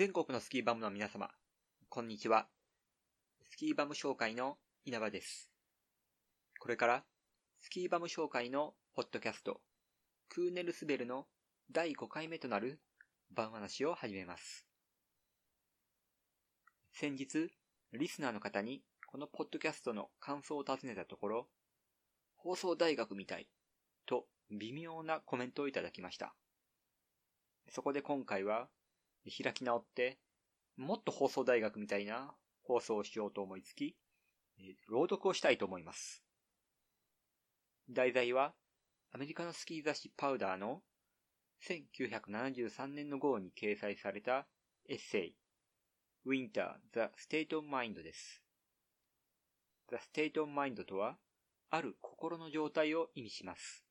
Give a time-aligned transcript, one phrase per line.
[0.00, 1.28] 全国のスキーバムの皆様、
[1.90, 2.46] こんにちは。
[3.50, 5.50] スキーバム紹介の稲葉です。
[6.58, 7.04] これから、
[7.60, 9.60] スキーバム紹介のポッドキャスト、
[10.30, 11.26] クーネルスベルの
[11.70, 12.80] 第5回目となる
[13.30, 14.66] 番話を始めます。
[16.94, 17.50] 先日、
[17.92, 21.46] リスナーの方にこのポッドキャストの感想を尋ねたところ、
[22.36, 23.48] 放送大学みたい
[24.06, 26.34] と微妙なコメントをいただきました。
[27.68, 28.70] そこで今回は
[29.24, 30.18] 開き直って、
[30.76, 33.96] もっと放送大学みたいな放送をしようと思いつき、
[34.88, 36.22] 朗読をしたいと思います。
[37.90, 38.54] 題材は、
[39.12, 40.82] アメリカのスキー雑誌パウダーの
[41.66, 44.46] 1973年の号に掲載された
[44.88, 45.34] エッセイ、
[46.26, 48.42] Winter The State of Mind です。
[49.88, 51.18] The State of Mind とは、
[51.70, 53.84] ある心の状態を意味します。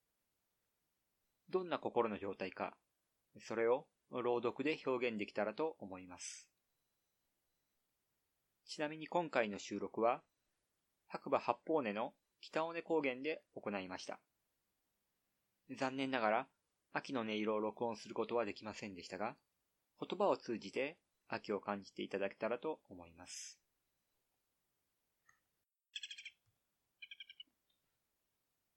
[1.49, 2.77] どんな心の状態か、
[3.39, 6.47] それを朗読で表現できたらと思います。
[8.65, 10.21] ちなみに今回の収録は、
[11.07, 14.19] 白馬八方根の北尾根高原で行いました。
[15.77, 16.47] 残念ながら、
[16.93, 19.35] 秋の音色を録音することはできませんでしたが、
[19.99, 20.97] 言葉を通じて
[21.27, 23.59] 秋を感じていただけたらと思います。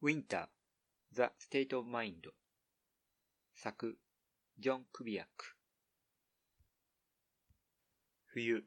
[0.03, 0.49] Winter,
[1.13, 2.33] The State of Mind
[3.55, 3.97] 作
[4.59, 5.57] ジョン・クビアック。
[8.27, 8.65] 冬、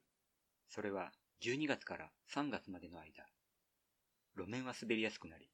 [0.67, 3.25] それは12月から3月までの間、
[4.36, 5.50] 路面は滑りやすくなり、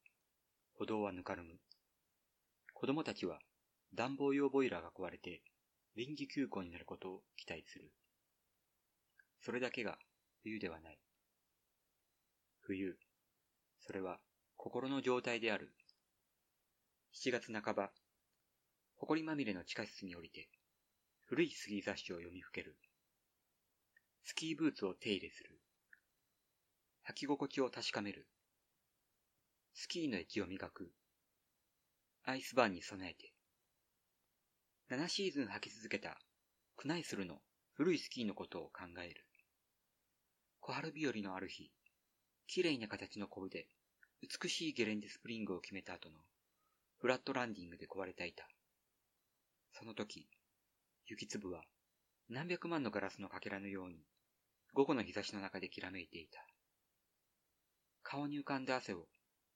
[0.74, 1.60] 歩道はぬかるむ。
[2.74, 3.40] 子供たちは
[3.94, 5.44] 暖房用ボイラーが壊れて
[5.96, 7.92] 臨時休校になることを期待する。
[9.42, 9.98] それだけが
[10.44, 11.00] 冬ではない。
[12.62, 12.98] 冬、
[13.80, 14.20] それは
[14.56, 15.74] 心の状態である。
[17.14, 17.92] 7月半ば、
[19.08, 20.48] 埃まみれの地下室に降りて、
[21.26, 22.78] 古いスキー雑誌を読みふける。
[24.24, 25.60] スキーブーツを手入れする。
[27.10, 28.28] 履き心地を確かめる。
[29.74, 30.92] スキーのエッジを磨く。
[32.26, 33.34] アイスバーンに備えて。
[34.92, 36.20] 7シーズン履き続けた
[36.78, 37.40] クナイスルの
[37.74, 39.26] 古いスキーのことを考える。
[40.60, 41.72] 小春日和のある日、
[42.46, 43.66] 綺麗な形のコブで
[44.22, 46.20] 美しいゲレンデスプリングを決めた後の
[47.00, 48.48] フラットランディングで壊れたいた。
[49.72, 50.28] その時、
[51.06, 51.64] 雪粒は
[52.30, 54.06] 何百万のガラスのかけらのように
[54.74, 56.46] 午後の日差しの中できらめいていた。
[58.04, 59.08] 顔に浮かんだ汗を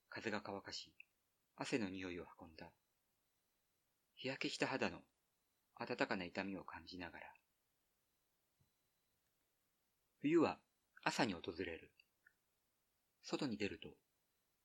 [0.09, 0.93] 風が乾かし、
[1.55, 2.69] 汗の匂いを運んだ。
[4.15, 4.99] 日焼けした肌の
[5.79, 7.25] 暖かな痛みを感じながら。
[10.21, 10.57] 冬は
[11.03, 11.91] 朝に訪れる。
[13.23, 13.89] 外に出ると、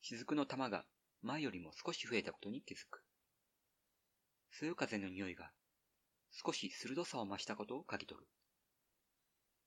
[0.02, 0.84] 雫の玉が
[1.22, 3.04] 前よりも少し増えたことに気づく。
[4.50, 5.50] そよ風の匂いが
[6.30, 8.26] 少し鋭さを増したことを嗅ぎ取る。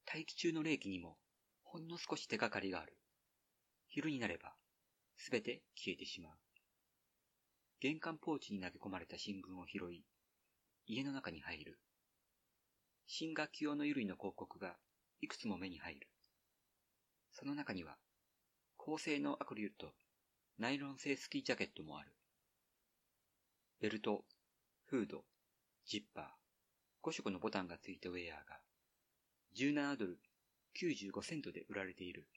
[0.06, 1.18] 大気中の冷気にも
[1.64, 2.98] ほんの少し手がかりがある。
[3.88, 4.54] 昼になれば
[5.18, 6.34] すべて消えてしまう。
[7.80, 10.04] 玄関ポーチに投げ込まれた新聞を拾い、
[10.86, 11.80] 家の中に入る。
[13.08, 14.76] 新学期用の衣類の広告が
[15.22, 16.08] いくつも目に入る。
[17.32, 17.98] その中には、
[18.78, 19.94] 高性能アクリルと
[20.58, 22.14] ナイロン製スキージャケットもある。
[23.82, 24.24] ベルト、
[24.94, 25.24] フード、
[25.88, 28.60] ジッパー、5色のボタンがついたウェアが、
[29.58, 30.20] 17ドル
[30.80, 32.28] 95セントで売られている。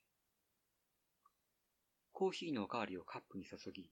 [2.12, 3.90] コーヒーのおかわりをカップに注ぎ、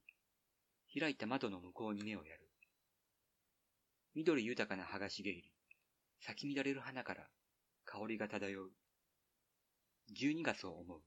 [0.99, 2.49] 開いた窓の向こうに目をやる。
[4.15, 5.43] 緑豊かな葉が茂り、
[6.19, 7.27] 咲き乱れる花から
[7.83, 8.71] 香りが漂う。
[10.17, 11.01] 12月を思う。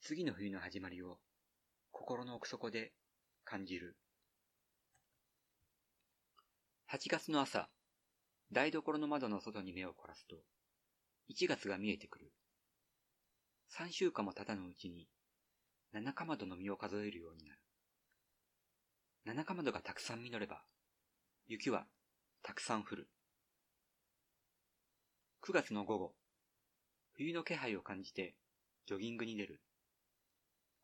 [0.00, 1.18] 次の冬の始まりを
[1.92, 2.94] 心の奥底で
[3.44, 3.98] 感じる。
[6.90, 7.68] 8月の朝、
[8.50, 10.36] 台所の窓の外に目を凝らすと、
[11.28, 12.32] 1月が見えてくる。
[13.78, 15.06] 3週間も経たぬうちに、
[15.92, 17.60] 七かまどの実を数えるようになる。
[19.26, 20.62] 七かまどがたくさん実れば、
[21.46, 21.84] 雪は
[22.42, 23.10] たくさん降る。
[25.42, 26.14] 9月の午後、
[27.12, 28.34] 冬の気配を感じて
[28.86, 29.60] ジョギングに出る。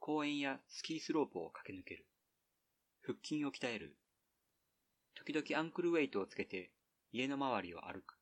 [0.00, 2.06] 公園やスキースロープを駆け抜ける。
[3.00, 3.96] 腹筋を鍛える。
[5.26, 6.70] 時々アンクルウェイトをつけて
[7.10, 8.18] 家の周りを歩く。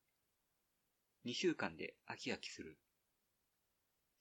[1.27, 2.79] 2週間で飽き飽きする。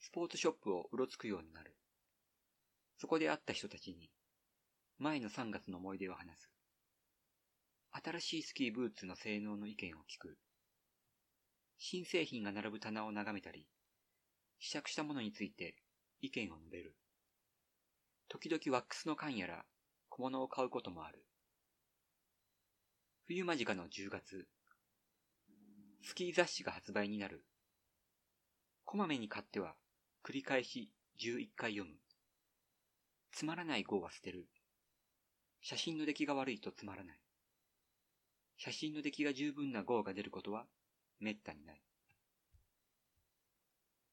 [0.00, 1.76] スポーツショップをうろつくようになる。
[2.98, 4.10] そこで会った人たちに、
[4.98, 6.50] 前の3月の思い出を話す。
[7.92, 10.36] 新しいスキーブーツの性能の意見を聞く。
[11.78, 13.68] 新製品が並ぶ棚を眺めたり、
[14.58, 15.76] 試着したものについて
[16.20, 16.96] 意見を述べる。
[18.28, 19.64] 時々ワックスの缶やら
[20.08, 21.24] 小物を買うこともある。
[23.28, 24.48] 冬間近の10月、
[26.02, 27.44] スキー雑誌が発売になる。
[28.84, 29.76] こまめに買っては、
[30.24, 30.90] 繰り返し
[31.20, 31.94] 11回読む。
[33.30, 34.48] つまらない号は捨てる。
[35.60, 37.20] 写真の出来が悪いとつまらない。
[38.56, 40.66] 写真の出来が十分な号が出ることは
[41.20, 41.80] 滅多にない。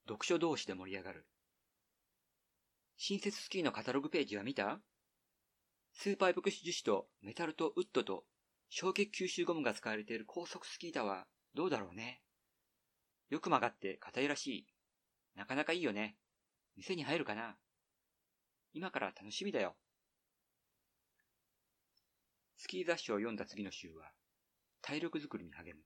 [0.08, 1.26] 読書同士で盛り上がる。
[2.96, 4.80] 新設スキーのカタログページは見た？
[5.94, 8.24] スーパーエポクシ樹脂とメタルとウッドと
[8.70, 11.26] 衝撃吸収ゴムが使われている高速スキー板は
[11.56, 12.22] どうだろうね。
[13.30, 14.68] よく曲がって硬いらしい。
[15.36, 16.18] なかなかいいよね。
[16.76, 17.58] 店に入るかな
[18.74, 19.76] 今から楽しみだよ。
[22.58, 24.12] スキー雑誌を読んだ次の週は、
[24.82, 25.84] 体力づくりに励む。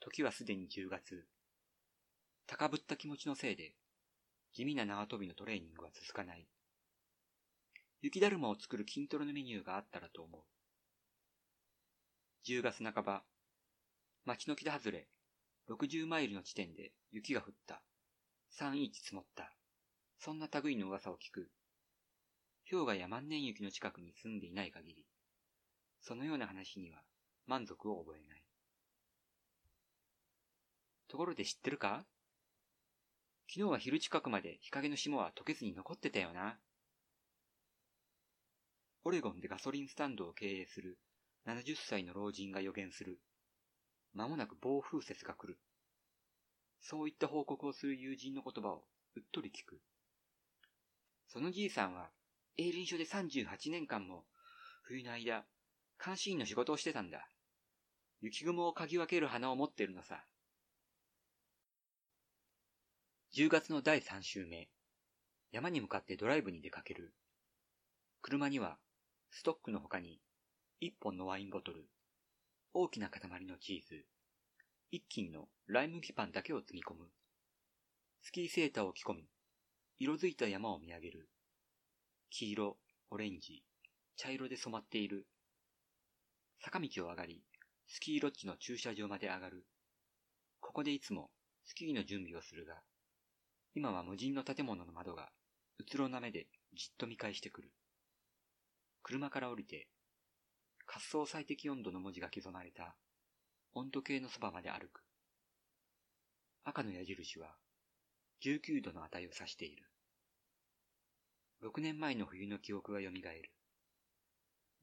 [0.00, 1.26] 時はすでに10月。
[2.46, 3.74] 高ぶった気持ちのせいで、
[4.52, 6.46] 地味な縄跳びのトレーニングは続かない。
[8.02, 10.42] 雪だるまを作る筋トレのメニューがあったらと思う。
[12.46, 13.22] 10月半ば、
[14.26, 15.08] 町の北外れ、
[15.70, 17.80] 60マイルの地点で雪が降った。
[18.60, 19.50] 3インチ積もった。
[20.18, 21.48] そんな類の噂を聞く。
[22.70, 25.06] 氷河や万年雪の近くに住んでいない限り、
[26.02, 26.98] そのような話には
[27.46, 28.42] 満足を覚えない。
[31.08, 32.04] ところで知ってるか？
[33.48, 36.58] 昨日は昼近くまで日陰の霜は溶けずに残ってたよな。
[39.04, 40.98] オレゴンでガソリンスタンドを経営する
[41.46, 43.20] 70歳の老人が予言する。
[44.14, 45.58] 間もなく暴風雪が来る。
[46.80, 48.84] そういった報告をする友人の言葉を
[49.16, 49.80] うっとり聞く。
[51.28, 52.10] そのじいさんは、
[52.56, 54.24] 営林署で38年間も、
[54.84, 55.44] 冬の間、
[56.02, 57.28] 監視員の仕事をしてたんだ。
[58.20, 60.24] 雪雲を嗅ぎ分ける花を持ってるのさ。
[63.34, 64.68] 10月の第3週目、
[65.52, 67.12] 山に向かってドライブに出かける。
[68.22, 68.78] 車には、
[69.30, 70.20] ストックの他に、
[70.82, 71.88] 1本のワインボトル、
[72.72, 74.04] 大きな塊のチーズ、
[74.92, 77.06] 1斤のライ麦パンだけを積み込む。
[78.22, 79.28] スキーセーターを着込み、
[79.98, 81.28] 色づいた山を見上げる。
[82.30, 82.76] 黄色、
[83.10, 83.62] オレンジ、
[84.16, 85.26] 茶色で染まっている。
[86.60, 87.42] 坂道を上がり、
[87.86, 89.64] スキーロッジの駐車場まで上がる。
[90.60, 91.30] ここでいつも
[91.64, 92.74] スキーの準備をするが、
[93.74, 95.30] 今は無人の建物の窓が、
[95.78, 97.70] うつろな目でじっと見返してくる。
[99.04, 99.88] 車から降りて、
[100.86, 102.94] 滑走最適温度の文字が刻まれた
[103.74, 105.02] 温度計のそばまで歩く。
[106.64, 107.56] 赤の矢印は
[108.42, 109.84] 19度の値を指している。
[111.62, 113.50] 6年前の冬の記憶が蘇る。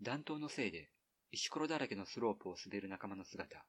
[0.01, 0.89] 暖冬のせいで
[1.31, 3.63] 石ころだらけのスロープを滑る仲間の姿。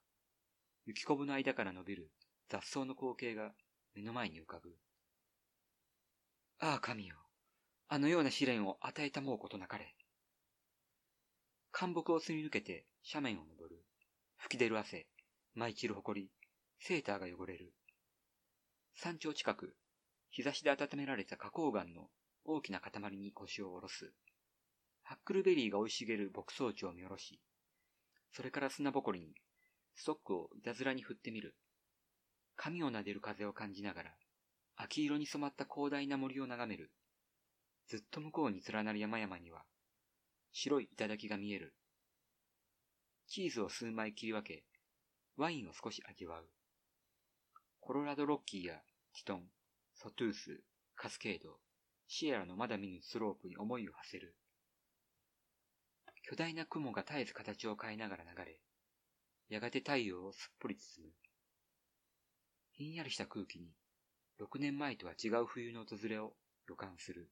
[0.86, 2.10] 雪こぶの間から伸びる
[2.48, 3.52] 雑草の光景が
[3.94, 4.70] 目の前に浮かぶ。
[6.58, 7.16] ああ神よ。
[7.88, 9.94] あのような試練を与えたもうことなかれ。
[11.74, 13.82] 干木をすり抜けて斜面を登る。
[14.36, 15.06] 吹き出る汗、
[15.54, 16.28] 舞い散る埃、
[16.78, 17.72] セーターが汚れる。
[18.94, 19.74] 山頂近く、
[20.30, 22.10] 日差しで温められた花崗岩の
[22.44, 24.12] 大きな塊に腰を下ろす。
[25.02, 27.40] ハックルベリーが生い茂る牧草地を見下ろし、
[28.32, 29.34] それから砂ぼこりに
[29.94, 31.56] ストックをいたずらに振ってみる。
[32.54, 34.10] 髪を撫でる風を感じながら、
[34.76, 36.92] 秋色に染まった広大な森を眺める。
[37.88, 39.64] ずっと向こうに連なる山々には、
[40.52, 41.74] 白い頂が見える。
[43.26, 44.64] チーズを数枚切り分け、
[45.36, 46.48] ワインを少し味わう。
[47.80, 48.74] コロラドロッキーや
[49.14, 49.44] ティトン、
[49.94, 50.60] ソトゥース、
[50.94, 51.58] カスケード、
[52.06, 54.36] シエラのまだ見ぬスロープに思いを馳せる。
[56.22, 58.58] 巨大な雲が絶えず形を変えながら流れ、
[59.48, 61.12] やがて太陽をすっぽり包む。
[62.72, 63.72] ひんやりした空気に、
[64.38, 66.34] 6年前とは違う冬の訪れを
[66.68, 67.30] 予感する。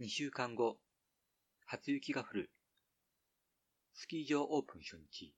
[0.00, 0.76] 2週間後、
[1.66, 2.50] 初雪が降る。
[3.94, 5.32] スキー場オープン初日、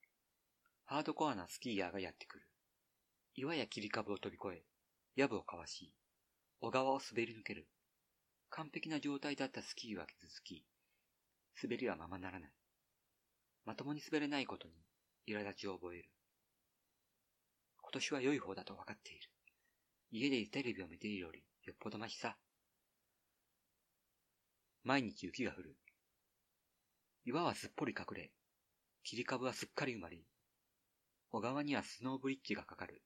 [0.86, 2.46] ハードコアなスキーヤーがやってくる。
[3.34, 4.64] 岩や切り株を飛び越え、
[5.14, 5.92] 藪をかわし、
[6.62, 7.68] 小川を滑り抜ける。
[8.48, 10.64] 完璧な状態だったスキーは傷つき、
[11.62, 12.50] 滑りはままならない。
[13.66, 14.74] まともに滑れないことに
[15.28, 16.08] 苛立ちを覚える。
[17.82, 19.28] 今年は良い方だと分かっている。
[20.10, 22.38] 家でテレビを見ているよりよっぽどましさ。
[24.86, 25.76] 毎日雪が降る。
[27.24, 28.30] 岩はすっぽり隠れ、
[29.02, 30.22] 切り株はすっかり埋まり、
[31.32, 33.02] 小川にはスノーブリッジがかかる。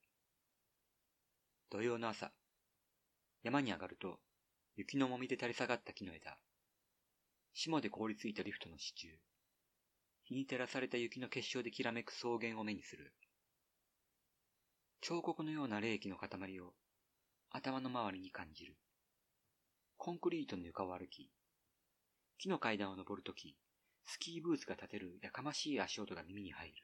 [1.70, 2.32] 土曜の朝、
[3.42, 4.18] 山に上がると、
[4.76, 6.36] 雪の重みで垂れ下がった木の枝、
[7.54, 9.14] 霜で凍りついたリフトの支柱、
[10.24, 13.14] 日に照らされた雪の結晶できらめく草原を目にする。
[15.00, 16.28] 彫刻のような霊気の塊
[16.60, 16.74] を
[17.48, 18.76] 頭の周りに感じる。
[19.96, 21.30] コンクリートの床を歩き、
[22.40, 23.54] 木の階段を登るとき、
[24.06, 26.74] スキーブーツが立てるやかましい足音が耳に入る。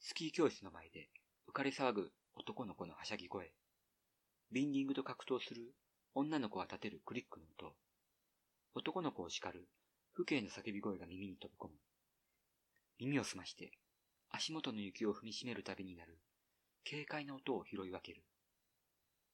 [0.00, 1.08] スキー教室の前で
[1.48, 3.54] 浮かれ騒ぐ男の子のはしゃぎ声。
[4.52, 5.62] ビンディングと格闘する
[6.14, 7.74] 女の子が立てるクリックの音。
[8.74, 9.66] 男の子を叱る
[10.14, 11.74] 父兄の叫び声が耳に飛び込む。
[12.98, 13.72] 耳を澄まして
[14.28, 16.18] 足元の雪を踏みしめるたびになる
[16.86, 18.22] 軽快な音を拾い分ける。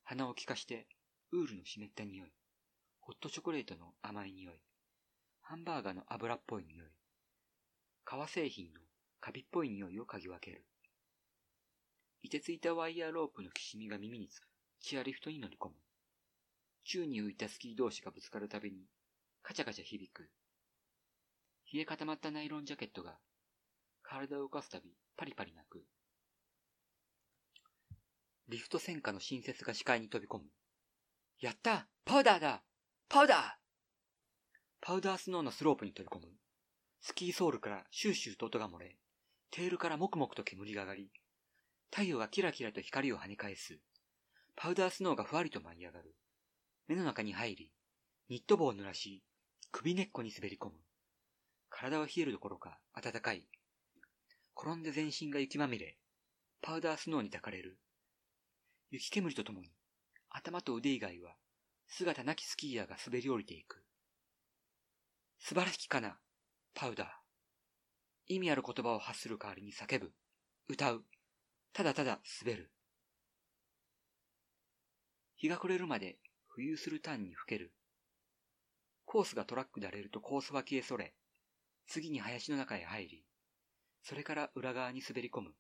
[0.04, 0.87] 鼻を利かして
[1.33, 2.33] ウールの湿った匂い。
[3.00, 4.61] ホットチョコレートの甘い匂い。
[5.48, 6.88] ハンバーガーの油っぽい匂い。
[8.04, 8.80] 革製品の
[9.20, 10.64] カビっぽい匂いを嗅ぎ分ける。
[12.22, 14.48] いてついたワイヤーロープのきしみが耳につく。
[14.80, 15.74] チアリフトに乗り込む。
[16.82, 18.88] 宙に浮いたスキー同士がぶつかるたびに、
[19.44, 20.28] カチャカチャ響く。
[21.72, 23.16] 冷え固まったナイロンジャケットが、
[24.02, 25.84] 体を動かすたび、パリパリ鳴く。
[28.48, 30.44] リフト戦火の新雪が視界に飛び込む。
[31.38, 32.64] やったパウダーだ
[33.08, 33.65] パウダー
[34.87, 36.28] パウダースノーのスロープに飛び込む。
[37.00, 38.95] スキーソールからシューシューと音が漏れ、
[39.50, 41.11] テールからもくもくと煙が上がり、
[41.90, 43.81] 太陽がキラキラと光を跳ね返す。
[44.55, 46.14] パウダースノーがふわりと舞い上がる。
[46.87, 47.73] 目の中に入り、
[48.28, 49.25] ニット帽を濡らし、
[49.73, 50.75] 首根っこに滑り込む。
[51.69, 53.43] 体は冷えるどころか暖かい。
[54.57, 55.97] 転んで全身が雪まみれ、
[56.62, 57.76] パウダースノーに抱かれる。
[58.93, 59.73] 雪煙とともに、
[60.31, 61.35] 頭と腕以外は、
[61.88, 63.83] 姿なきスキーヤーが滑り降りていく。
[65.38, 66.19] 素晴らしきかな、
[66.75, 67.09] パウダー。
[68.26, 70.12] 意味ある言葉を発する代わりに叫ぶ、
[70.69, 71.05] 歌う、
[71.73, 72.73] ただただ滑る。
[75.37, 76.19] 日が暮れるまで
[76.57, 77.73] 浮遊するターンに吹ける。
[79.05, 81.14] コースがトラックで荒れるとコースは消えそれ、
[81.87, 83.25] 次に林の中へ入り、
[84.02, 85.55] それから裏側に滑り込む。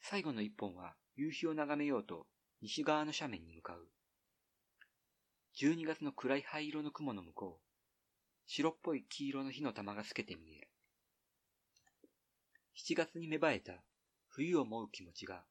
[0.00, 2.26] 最後の一本は夕日を眺めようと
[2.60, 3.88] 西側の斜面に向かう。
[5.60, 7.65] 12月の暗い灰色の雲の向こう、
[8.48, 10.68] 白っぽい黄色の火の玉が透けて見える。
[12.76, 13.82] 7月に芽生えた
[14.28, 15.44] 冬を思う気持ちが、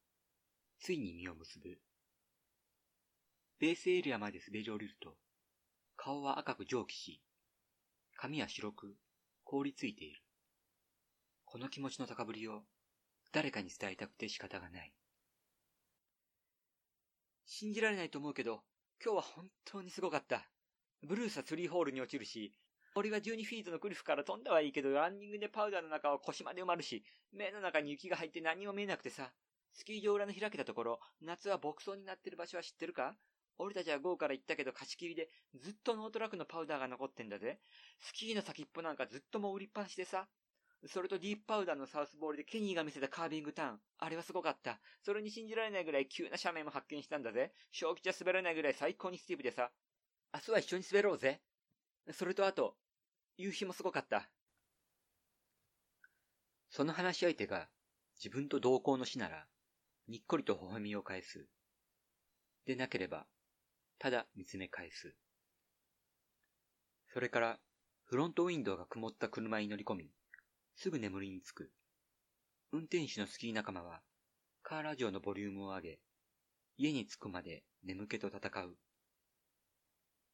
[0.79, 1.77] ついに実を結ぶ。
[3.59, 5.15] ベースエリアまで滑り降りると、
[5.97, 7.21] 顔は赤く蒸気し、
[8.15, 8.95] 髪は白く
[9.43, 10.21] 凍りついている。
[11.43, 12.63] この気持ちの高ぶりを
[13.33, 14.93] 誰かに伝えたくて仕方がない。
[17.45, 18.63] 信じられないと思うけど、
[19.03, 20.47] 今日は本当にすごかった。
[21.03, 22.53] ブルースは tree hole に落ちるし、
[22.97, 29.33] 俺は12フィートの cliff から飛んだはいいけど、ランディングでパウダーの中は腰まで埋まるし、目の中に雪が入って何も見えなくてさ。
[29.73, 33.17] スキー場裏の開けたところ、夏は牧草になってる場所は知ってるか？
[33.57, 35.29] 俺たちは午後から行ったけど貸し切りで、
[35.61, 37.59] ずっと no track のパウダーが残ってんだぜ。
[37.99, 40.27] スキーの先っぽなんかずっともう埋まりっぱなしでさ。
[40.87, 43.79] それと deep powder の South Bowl でケニーが見せたカービングターン。
[43.99, 44.79] あれはすごかった。
[45.03, 47.51] それに信じられないぐらい急な斜面も発見したんだぜ。
[47.73, 49.71] 正気じゃ滑らないぐらい最高に steep でさ。
[50.33, 51.41] 明日は一緒に滑ろうぜ。
[52.11, 52.75] それとあと、
[53.37, 54.29] 夕日もすごかった。
[56.69, 57.67] その話し相手が
[58.17, 59.45] 自分と同行の死なら、
[60.07, 61.45] にっこりと微笑みを返す。
[62.65, 63.25] でなければ、
[63.99, 65.15] ただ見つめ返す。
[67.13, 67.59] それから、
[68.05, 70.11] フロントウィンドウが曇った車に乗り込み、
[70.75, 71.71] すぐ眠りにつく。
[72.71, 74.01] 運転手のスキー仲間は、
[74.63, 75.99] カーラジオのボリュームを上げ、
[76.77, 78.75] 家に着くまで眠気と戦う。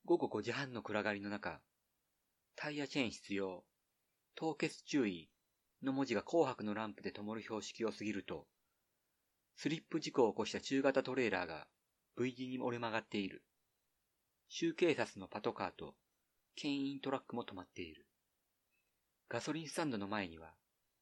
[0.06, 1.62] 午後5時半の暗がりの中、
[2.64, 3.64] タイヤチェーン必要、
[4.36, 5.32] 凍結注意
[5.82, 8.46] の文字が紅白のランプで灯る標識を過ぎると、
[9.56, 11.66] スリップ事故を起こした中型トレーラーが
[12.20, 13.42] V 字に折れ曲がっている。
[14.48, 15.96] 州警察のパトカーと
[16.56, 18.06] 牽引トラックも止まっている。
[19.28, 20.54] ガソリンスタンドの前には、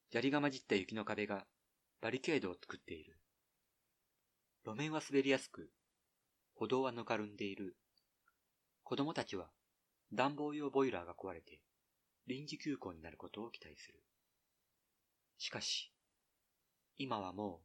[0.08, 1.44] 砂利が混じった雪の壁が
[2.00, 3.18] バリケードを作っている。
[4.64, 5.68] 路面は滑りやすく、
[6.54, 7.76] 歩道はぬかるんでいる。
[8.82, 9.50] 子供たちは
[10.12, 11.60] 暖房用ボイラーが壊れて
[12.26, 14.00] 臨時休校になることを期待する。
[15.38, 15.92] しかし、
[16.98, 17.60] 今はも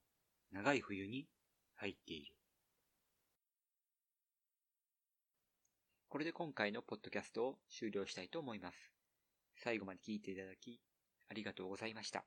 [0.52, 1.28] う長い冬に
[1.76, 2.34] 入っている。
[6.08, 8.78] これで今回のポッドキャストを終了したいと思います。
[9.58, 10.80] 最後まで聞いていただき、
[11.30, 12.26] ありがとうございました。